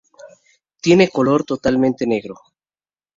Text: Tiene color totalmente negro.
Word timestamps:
Tiene 0.81 1.09
color 1.09 1.43
totalmente 1.45 2.07
negro. 2.07 2.33